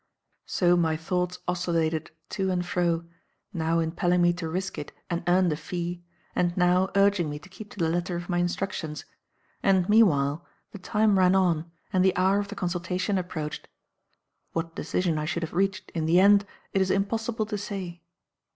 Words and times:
So 0.47 0.75
my 0.75 0.97
thoughts 0.97 1.37
oscillated, 1.47 2.09
to 2.29 2.49
and 2.49 2.65
fro, 2.65 3.05
now 3.53 3.77
impelling 3.77 4.23
me 4.23 4.33
to 4.33 4.49
risk 4.49 4.79
it 4.79 4.91
and 5.11 5.21
earn 5.27 5.49
the 5.49 5.55
fee, 5.55 6.01
and 6.35 6.57
now 6.57 6.89
urging 6.95 7.29
me 7.29 7.37
to 7.37 7.47
keep 7.47 7.69
to 7.69 7.77
the 7.77 7.87
letter 7.87 8.15
of 8.15 8.27
my 8.27 8.39
instructions; 8.39 9.05
and, 9.61 9.87
meanwhile, 9.87 10.43
the 10.71 10.79
time 10.79 11.19
ran 11.19 11.35
on 11.35 11.69
and 11.93 12.03
the 12.03 12.17
hour 12.17 12.39
of 12.39 12.47
the 12.47 12.55
consultation 12.55 13.19
approached 13.19 13.67
What 14.53 14.75
decision 14.75 15.19
I 15.19 15.25
should 15.25 15.43
have 15.43 15.53
reached, 15.53 15.91
in 15.91 16.07
the 16.07 16.19
end, 16.19 16.47
it 16.73 16.81
is 16.81 16.89
impossible 16.89 17.45
to 17.45 17.57
say. 17.59 18.01